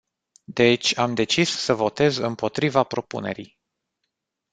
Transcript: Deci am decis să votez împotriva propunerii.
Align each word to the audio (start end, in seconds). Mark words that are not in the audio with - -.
Deci 0.43 0.97
am 0.97 1.13
decis 1.13 1.49
să 1.57 1.73
votez 1.73 2.17
împotriva 2.17 2.83
propunerii. 2.83 3.59